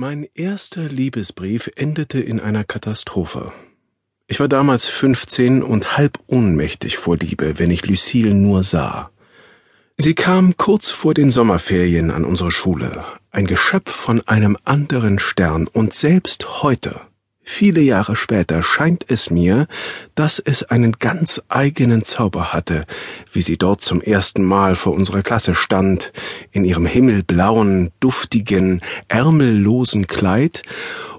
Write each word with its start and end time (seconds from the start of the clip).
Mein 0.00 0.28
erster 0.36 0.84
Liebesbrief 0.84 1.72
endete 1.74 2.20
in 2.20 2.38
einer 2.38 2.62
Katastrophe. 2.62 3.52
Ich 4.28 4.38
war 4.38 4.46
damals 4.46 4.86
fünfzehn 4.86 5.60
und 5.60 5.98
halb 5.98 6.20
ohnmächtig 6.28 6.96
vor 6.96 7.16
Liebe, 7.16 7.58
wenn 7.58 7.72
ich 7.72 7.84
Lucille 7.84 8.32
nur 8.32 8.62
sah. 8.62 9.10
Sie 9.96 10.14
kam 10.14 10.56
kurz 10.56 10.90
vor 10.90 11.14
den 11.14 11.32
Sommerferien 11.32 12.12
an 12.12 12.24
unsere 12.24 12.52
Schule, 12.52 13.04
ein 13.32 13.48
Geschöpf 13.48 13.90
von 13.90 14.22
einem 14.28 14.56
anderen 14.62 15.18
Stern, 15.18 15.66
und 15.66 15.94
selbst 15.94 16.62
heute 16.62 17.00
Viele 17.50 17.80
Jahre 17.80 18.14
später 18.14 18.62
scheint 18.62 19.06
es 19.08 19.30
mir, 19.30 19.66
dass 20.14 20.38
es 20.38 20.64
einen 20.64 20.92
ganz 20.92 21.40
eigenen 21.48 22.04
Zauber 22.04 22.52
hatte, 22.52 22.84
wie 23.32 23.40
sie 23.40 23.56
dort 23.56 23.80
zum 23.80 24.02
ersten 24.02 24.44
Mal 24.44 24.76
vor 24.76 24.92
unserer 24.92 25.22
Klasse 25.22 25.54
stand, 25.54 26.12
in 26.52 26.64
ihrem 26.64 26.84
himmelblauen, 26.84 27.90
duftigen, 28.00 28.82
ärmellosen 29.08 30.06
Kleid 30.06 30.62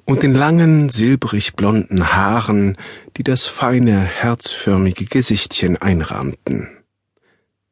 und 0.05 0.21
den 0.21 0.33
langen, 0.33 0.89
silbrig 0.89 1.55
blonden 1.55 2.13
Haaren, 2.13 2.77
die 3.17 3.23
das 3.23 3.47
feine, 3.47 3.99
herzförmige 3.99 5.05
Gesichtchen 5.05 5.77
einrahmten. 5.77 6.69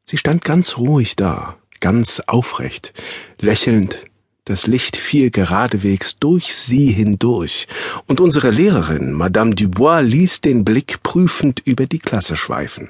Sie 0.03 0.17
stand 0.17 0.43
ganz 0.43 0.77
ruhig 0.77 1.15
da, 1.15 1.57
ganz 1.79 2.23
aufrecht, 2.25 2.91
lächelnd 3.39 4.06
das 4.49 4.65
Licht 4.65 4.95
fiel 4.95 5.29
geradewegs 5.29 6.17
durch 6.19 6.55
sie 6.55 6.91
hindurch, 6.91 7.67
und 8.05 8.21
unsere 8.21 8.49
Lehrerin, 8.49 9.11
Madame 9.11 9.53
Dubois, 9.53 10.01
ließ 10.01 10.41
den 10.41 10.63
Blick 10.63 11.03
prüfend 11.03 11.61
über 11.65 11.85
die 11.85 11.99
Klasse 11.99 12.35
schweifen. 12.35 12.89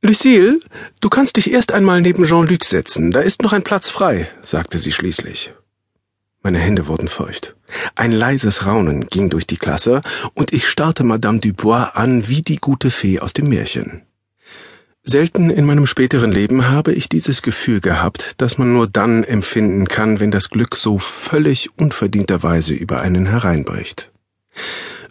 Lucille, 0.00 0.60
du 1.00 1.08
kannst 1.10 1.36
dich 1.36 1.52
erst 1.52 1.72
einmal 1.72 2.00
neben 2.00 2.24
Jean-Luc 2.24 2.64
setzen, 2.64 3.10
da 3.10 3.20
ist 3.20 3.42
noch 3.42 3.52
ein 3.52 3.64
Platz 3.64 3.90
frei, 3.90 4.28
sagte 4.42 4.78
sie 4.78 4.92
schließlich. 4.92 5.52
Meine 6.42 6.58
Hände 6.58 6.86
wurden 6.86 7.08
feucht. 7.08 7.54
Ein 7.94 8.12
leises 8.12 8.64
Raunen 8.64 9.08
ging 9.08 9.28
durch 9.28 9.46
die 9.46 9.56
Klasse, 9.56 10.00
und 10.34 10.52
ich 10.52 10.68
starrte 10.68 11.04
Madame 11.04 11.40
Dubois 11.40 11.90
an 11.94 12.28
wie 12.28 12.42
die 12.42 12.56
gute 12.56 12.90
Fee 12.90 13.20
aus 13.20 13.34
dem 13.34 13.48
Märchen. 13.48 14.07
Selten 15.10 15.48
in 15.48 15.64
meinem 15.64 15.86
späteren 15.86 16.30
Leben 16.30 16.68
habe 16.68 16.92
ich 16.92 17.08
dieses 17.08 17.40
Gefühl 17.40 17.80
gehabt, 17.80 18.34
das 18.36 18.58
man 18.58 18.74
nur 18.74 18.86
dann 18.86 19.24
empfinden 19.24 19.88
kann, 19.88 20.20
wenn 20.20 20.30
das 20.30 20.50
Glück 20.50 20.76
so 20.76 20.98
völlig 20.98 21.70
unverdienterweise 21.78 22.74
über 22.74 23.00
einen 23.00 23.24
hereinbricht. 23.24 24.10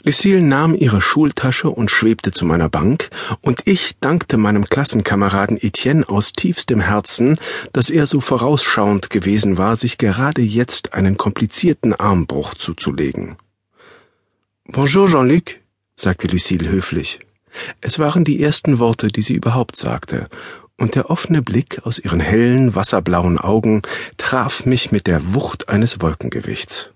Lucille 0.04 0.44
nahm 0.44 0.76
ihre 0.76 1.02
Schultasche 1.02 1.72
und 1.72 1.90
schwebte 1.90 2.30
zu 2.30 2.46
meiner 2.46 2.70
Bank, 2.70 3.10
und 3.42 3.62
ich 3.66 3.98
dankte 4.00 4.38
meinem 4.38 4.70
Klassenkameraden 4.70 5.58
Etienne 5.60 6.08
aus 6.08 6.32
tiefstem 6.32 6.80
Herzen, 6.80 7.40
dass 7.74 7.90
er 7.90 8.06
so 8.06 8.22
vorausschauend 8.22 9.10
gewesen 9.10 9.58
war, 9.58 9.78
sich 9.78 9.98
gerade 9.98 10.44
jetzt 10.44 10.94
einen 10.94 11.18
komplizierten 11.18 11.96
Armbruch 11.96 12.54
zuzulegen. 12.54 13.38
Bonjour, 14.66 15.10
Jean-Luc, 15.10 15.56
sagte 15.96 16.28
Lucille 16.28 16.70
höflich. 16.70 17.18
Es 17.82 18.00
waren 18.00 18.24
die 18.24 18.42
ersten 18.42 18.80
Worte, 18.80 19.08
die 19.08 19.22
sie 19.22 19.34
überhaupt 19.34 19.76
sagte, 19.76 20.28
und 20.78 20.96
der 20.96 21.10
offene 21.10 21.42
Blick 21.42 21.86
aus 21.86 21.98
ihren 22.00 22.20
hellen, 22.20 22.76
wasserblauen 22.76 23.40
Augen 23.40 23.82
traf 24.18 24.66
mich 24.66 24.92
mit 24.92 25.08
der 25.08 25.34
Wucht 25.34 25.70
eines 25.70 26.02
Wolkengewichts. 26.02 26.92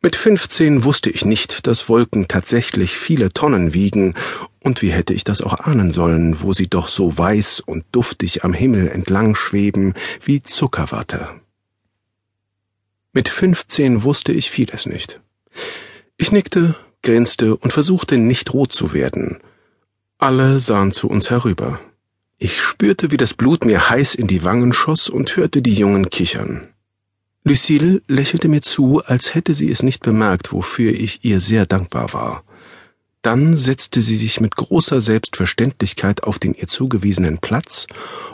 Mit 0.00 0.16
fünfzehn 0.16 0.82
wusste 0.82 1.10
ich 1.10 1.24
nicht, 1.24 1.68
dass 1.68 1.88
Wolken 1.88 2.26
tatsächlich 2.26 2.96
viele 2.96 3.32
Tonnen 3.32 3.72
wiegen, 3.72 4.14
und 4.58 4.82
wie 4.82 4.90
hätte 4.90 5.14
ich 5.14 5.22
das 5.22 5.42
auch 5.42 5.54
ahnen 5.60 5.92
sollen, 5.92 6.40
wo 6.40 6.52
sie 6.52 6.66
doch 6.66 6.88
so 6.88 7.16
weiß 7.16 7.60
und 7.60 7.84
duftig 7.92 8.42
am 8.42 8.52
Himmel 8.52 8.88
entlang 8.88 9.36
schweben 9.36 9.94
wie 10.24 10.42
Zuckerwatte. 10.42 11.28
Mit 13.12 13.28
fünfzehn 13.28 14.02
wusste 14.02 14.32
ich 14.32 14.50
vieles 14.50 14.86
nicht. 14.86 15.20
Ich 16.16 16.32
nickte, 16.32 16.74
grinste 17.02 17.56
und 17.56 17.72
versuchte 17.72 18.16
nicht 18.16 18.52
rot 18.54 18.72
zu 18.72 18.92
werden, 18.92 19.38
alle 20.22 20.60
sahen 20.60 20.92
zu 20.92 21.08
uns 21.08 21.30
herüber. 21.30 21.80
Ich 22.38 22.60
spürte, 22.60 23.10
wie 23.10 23.16
das 23.16 23.34
Blut 23.34 23.64
mir 23.64 23.90
heiß 23.90 24.14
in 24.14 24.28
die 24.28 24.44
Wangen 24.44 24.72
schoss 24.72 25.08
und 25.08 25.36
hörte 25.36 25.62
die 25.62 25.74
Jungen 25.74 26.10
kichern. 26.10 26.68
Lucille 27.44 28.02
lächelte 28.06 28.46
mir 28.46 28.62
zu, 28.62 29.02
als 29.04 29.34
hätte 29.34 29.54
sie 29.54 29.68
es 29.70 29.82
nicht 29.82 30.02
bemerkt, 30.02 30.52
wofür 30.52 30.92
ich 30.92 31.24
ihr 31.24 31.40
sehr 31.40 31.66
dankbar 31.66 32.12
war. 32.12 32.44
Dann 33.22 33.56
setzte 33.56 34.00
sie 34.00 34.16
sich 34.16 34.40
mit 34.40 34.54
großer 34.54 35.00
Selbstverständlichkeit 35.00 36.22
auf 36.22 36.38
den 36.38 36.54
ihr 36.54 36.68
zugewiesenen 36.68 37.38
Platz 37.38 37.88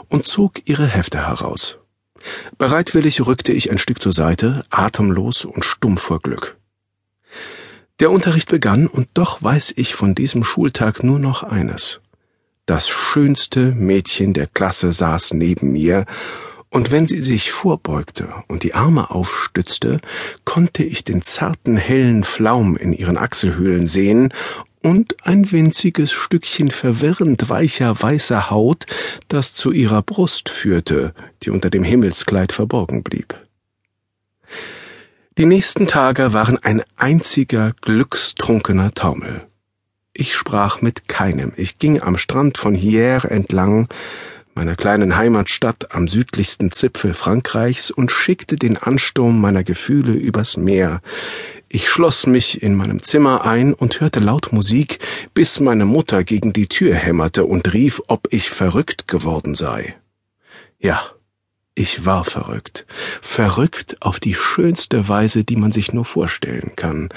und 0.09 0.27
zog 0.27 0.67
ihre 0.67 0.85
Hefte 0.85 1.27
heraus. 1.27 1.77
Bereitwillig 2.57 3.25
rückte 3.25 3.51
ich 3.51 3.71
ein 3.71 3.77
Stück 3.79 4.01
zur 4.01 4.13
Seite, 4.13 4.63
atemlos 4.69 5.45
und 5.45 5.65
stumm 5.65 5.97
vor 5.97 6.19
Glück. 6.19 6.57
Der 7.99 8.11
Unterricht 8.11 8.49
begann, 8.49 8.87
und 8.87 9.09
doch 9.13 9.43
weiß 9.43 9.73
ich 9.75 9.93
von 9.93 10.15
diesem 10.15 10.45
Schultag 10.45 11.03
nur 11.03 11.19
noch 11.19 11.43
eines. 11.43 11.99
Das 12.65 12.87
schönste 12.87 13.73
Mädchen 13.73 14.33
der 14.33 14.47
Klasse 14.47 14.93
saß 14.93 15.33
neben 15.33 15.73
mir, 15.73 16.05
und 16.69 16.91
wenn 16.91 17.07
sie 17.07 17.21
sich 17.21 17.51
vorbeugte 17.51 18.29
und 18.47 18.63
die 18.63 18.73
Arme 18.73 19.09
aufstützte, 19.09 19.99
konnte 20.45 20.83
ich 20.83 21.03
den 21.03 21.23
zarten 21.23 21.75
hellen 21.75 22.23
Flaum 22.23 22.77
in 22.77 22.93
ihren 22.93 23.17
Achselhöhlen 23.17 23.87
sehen 23.87 24.31
und 24.81 25.25
ein 25.25 25.51
winziges 25.51 26.11
Stückchen 26.11 26.71
verwirrend 26.71 27.49
weicher 27.49 28.01
weißer 28.01 28.49
Haut, 28.49 28.85
das 29.27 29.53
zu 29.53 29.71
ihrer 29.71 30.03
Brust 30.03 30.47
führte, 30.47 31.13
die 31.43 31.49
unter 31.49 31.69
dem 31.69 31.83
Himmelskleid 31.83 32.53
verborgen 32.53 33.03
blieb. 33.03 33.35
Die 35.39 35.45
nächsten 35.45 35.87
Tage 35.87 36.33
waren 36.33 36.57
ein 36.57 36.83
einziger 36.97 37.71
glückstrunkener 37.79 38.93
Taumel. 38.93 39.47
Ich 40.11 40.35
sprach 40.35 40.81
mit 40.81 41.07
keinem. 41.07 41.53
Ich 41.55 41.79
ging 41.79 42.01
am 42.01 42.17
Strand 42.17 42.57
von 42.57 42.75
Hyères 42.75 43.25
entlang, 43.25 43.87
meiner 44.53 44.75
kleinen 44.75 45.15
Heimatstadt 45.15 45.95
am 45.95 46.09
südlichsten 46.09 46.73
Zipfel 46.73 47.13
Frankreichs, 47.13 47.89
und 47.89 48.11
schickte 48.11 48.57
den 48.57 48.75
Ansturm 48.75 49.39
meiner 49.39 49.63
Gefühle 49.63 50.11
übers 50.11 50.57
Meer. 50.57 50.99
Ich 51.69 51.87
schloss 51.87 52.27
mich 52.27 52.61
in 52.61 52.75
meinem 52.75 53.01
Zimmer 53.01 53.45
ein 53.45 53.73
und 53.73 54.01
hörte 54.01 54.19
laut 54.19 54.51
Musik, 54.51 54.99
bis 55.33 55.61
meine 55.61 55.85
Mutter 55.85 56.25
gegen 56.25 56.51
die 56.51 56.67
Tür 56.67 56.95
hämmerte 56.95 57.45
und 57.45 57.73
rief, 57.73 58.01
ob 58.07 58.27
ich 58.31 58.49
verrückt 58.49 59.07
geworden 59.07 59.55
sei. 59.55 59.95
Ja, 60.79 61.01
ich 61.79 62.05
war 62.05 62.25
verrückt. 62.25 62.85
Verrückt 63.21 64.01
auf 64.01 64.19
die 64.19 64.35
schönste 64.35 65.07
Weise, 65.07 65.45
die 65.45 65.55
man 65.55 65.71
sich 65.71 65.93
nur 65.93 66.03
vorstellen 66.03 66.73
kann. 66.75 67.07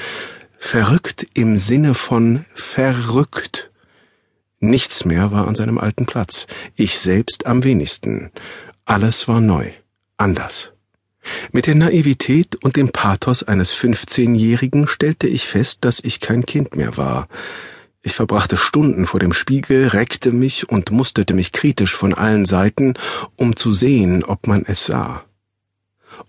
Verrückt 0.57 1.27
im 1.35 1.59
Sinne 1.59 1.95
von 1.95 2.45
verrückt. 2.55 3.73
Nichts 4.61 5.05
mehr 5.05 5.33
war 5.33 5.49
an 5.49 5.57
seinem 5.57 5.79
alten 5.79 6.07
Platz. 6.07 6.47
Ich 6.77 7.01
selbst 7.01 7.47
am 7.47 7.65
wenigsten. 7.65 8.31
Alles 8.85 9.27
war 9.27 9.41
neu. 9.41 9.73
Anders. 10.17 10.71
Mit 11.51 11.67
der 11.67 11.75
Naivität 11.75 12.55
und 12.63 12.77
dem 12.77 12.93
Pathos 12.93 13.43
eines 13.43 13.73
fünfzehnjährigen 13.73 14.87
stellte 14.87 15.27
ich 15.27 15.49
fest, 15.49 15.79
dass 15.81 15.99
ich 15.99 16.21
kein 16.21 16.47
Kind 16.47 16.77
mehr 16.77 16.97
war. 16.97 17.27
Ich 18.03 18.15
verbrachte 18.15 18.57
Stunden 18.57 19.07
vor 19.07 19.21
dem 19.21 19.33
Spiegel, 19.33 19.87
reckte 19.87 20.33
mich 20.33 20.69
und 20.69 20.91
musterte 20.91 21.35
mich 21.35 21.53
kritisch 21.53 21.95
von 21.95 22.15
allen 22.15 22.47
Seiten, 22.47 22.95
um 23.37 23.55
zu 23.55 23.73
sehen, 23.73 24.25
ob 24.25 24.49
man 24.49 24.65
es 24.67 24.87
sah. 24.87 25.25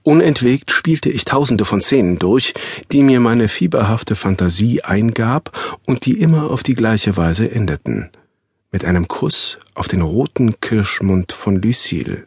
Unentwegt 0.04 0.72
spielte 0.72 1.10
ich 1.10 1.26
tausende 1.26 1.66
von 1.66 1.82
Szenen 1.82 2.20
durch, 2.20 2.54
die 2.92 3.04
mir 3.04 3.20
meine 3.20 3.48
fieberhafte 3.48 4.16
Fantasie 4.16 4.84
eingab 4.84 5.52
und 5.86 6.06
die 6.06 6.20
immer 6.20 6.52
auf 6.52 6.62
die 6.62 6.76
gleiche 6.76 7.18
Weise 7.18 7.50
endeten. 7.50 8.10
Mit 8.72 8.86
einem 8.86 9.08
Kuss 9.08 9.58
auf 9.74 9.88
den 9.88 10.02
roten 10.02 10.60
Kirschmund 10.60 11.32
von 11.32 11.62
Lucille. 11.62 12.26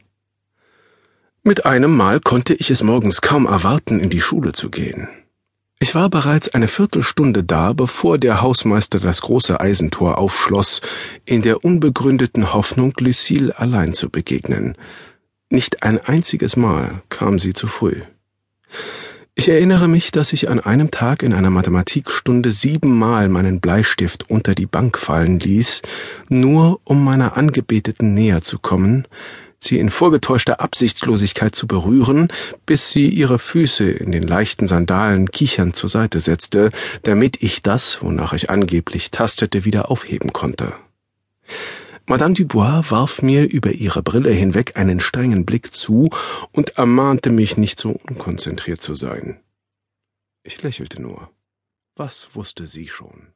Mit 1.43 1.65
einem 1.65 1.97
Mal 1.97 2.19
konnte 2.19 2.55
ich 2.55 2.71
es 2.71 2.83
morgens 2.83 3.21
kaum 3.21 3.47
erwarten, 3.47 4.01
in 4.01 4.11
die 4.11 4.21
Schule 4.21 4.53
zu 4.53 4.71
gehen. 4.71 5.09
Ich 5.79 5.95
war 5.95 6.09
bereits 6.09 6.49
eine 6.49 6.69
Viertelstunde 6.69 7.45
da, 7.45 7.75
bevor 7.75 8.17
der 8.17 8.41
Hausmeister 8.41 8.99
das 8.99 9.21
große 9.21 9.61
Eisentor 9.61 10.17
aufschloss, 10.17 10.81
in 11.27 11.43
der 11.43 11.65
unbegründeten 11.65 12.55
Hoffnung, 12.55 12.95
Lucille 12.99 13.59
allein 13.59 13.93
zu 13.93 14.09
begegnen. 14.09 14.77
Nicht 15.51 15.83
ein 15.83 15.99
einziges 15.99 16.57
Mal 16.57 17.03
kam 17.11 17.39
sie 17.39 17.53
zu 17.53 17.67
früh. 17.67 18.01
Ich 19.35 19.51
erinnere 19.51 19.87
mich, 19.87 20.13
dass 20.13 20.33
ich 20.33 20.49
an 20.49 20.61
einem 20.61 20.91
Tag 20.91 21.23
in 21.23 21.35
einer 21.35 21.51
Mathematikstunde 21.51 22.53
siebenmal 22.53 23.29
meinen 23.29 23.61
Bleistift 23.61 24.31
unter 24.31 24.55
die 24.55 24.65
Bank 24.65 24.97
fallen 24.97 25.39
ließ, 25.39 25.83
nur 26.31 26.81
um 26.85 27.05
meiner 27.05 27.37
Angebeteten 27.37 28.15
näher 28.15 28.41
zu 28.41 28.59
kommen, 28.59 29.07
sie 29.59 29.79
in 29.79 29.91
vorgetäuschter 29.91 30.61
Absichtslosigkeit 30.61 31.55
zu 31.55 31.67
berühren, 31.67 32.29
bis 32.67 32.93
sie 32.93 33.09
ihre 33.09 33.39
Füße 33.39 33.91
in 33.91 34.13
den 34.13 34.23
leichten 34.23 34.67
Sandalen 34.67 35.31
kichernd 35.31 35.77
zur 35.77 35.89
Seite 35.89 36.21
setzte, 36.21 36.71
damit 37.03 37.43
ich 37.43 37.63
das, 37.63 38.03
wonach 38.03 38.33
ich 38.33 38.51
angeblich 38.51 39.11
tastete, 39.11 39.65
wieder 39.65 39.91
aufheben 39.91 40.33
konnte. 40.33 40.75
Madame 42.09 42.35
Dubois 42.35 42.85
warf 42.89 43.21
mir 43.21 43.51
über 43.51 43.73
ihre 43.73 44.03
Brille 44.03 44.31
hinweg 44.31 44.77
einen 44.77 45.01
strengen 45.01 45.45
Blick 45.45 45.75
zu 45.75 46.11
und 46.53 46.79
ermahnte 46.79 47.31
mich 47.31 47.57
nicht 47.57 47.81
so 47.81 47.91
unkonzentriert 47.91 48.81
zu 48.81 48.95
sein. 48.95 49.41
Ich 50.45 50.63
lächelte 50.63 51.03
nur. 51.03 51.31
Was 51.97 52.29
wusste 52.35 52.69
sie 52.69 52.87
schon? 52.87 53.33